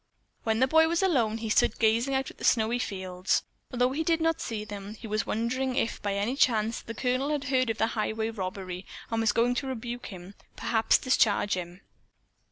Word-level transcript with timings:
When 0.45 0.59
the 0.61 0.67
boy 0.67 0.87
was 0.87 1.03
alone, 1.03 1.37
he 1.37 1.49
stood 1.51 1.77
gazing 1.77 2.15
out 2.15 2.31
at 2.31 2.39
the 2.39 2.43
snowy 2.43 2.79
fields, 2.79 3.43
although 3.71 3.91
he 3.91 4.01
did 4.03 4.19
not 4.19 4.41
see 4.41 4.63
them. 4.65 4.95
He 4.95 5.05
was 5.05 5.27
wondering 5.27 5.75
if 5.75 6.01
by 6.01 6.15
any 6.15 6.35
chance 6.35 6.81
the 6.81 6.95
Colonel 6.95 7.29
had 7.29 7.43
heard 7.53 7.69
of 7.69 7.77
the 7.77 7.85
highway 7.85 8.31
robbery, 8.31 8.87
and 9.11 9.21
was 9.21 9.31
going 9.31 9.53
to 9.53 9.67
rebuke 9.67 10.07
him, 10.07 10.33
perhaps 10.55 10.97
discharge 10.97 11.53
him. 11.55 11.81